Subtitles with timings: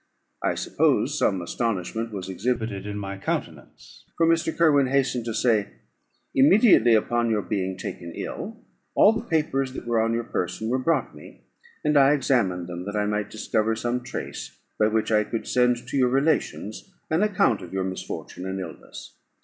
[0.41, 4.51] I suppose some astonishment was exhibited in my countenance; for Mr.
[4.57, 5.67] Kirwin hastened to say
[6.33, 8.57] "Immediately upon your being taken ill,
[8.95, 11.41] all the papers that were on your person were brought me,
[11.83, 15.87] and I examined them that I might discover some trace by which I could send
[15.87, 19.13] to your relations an account of your misfortune and illness.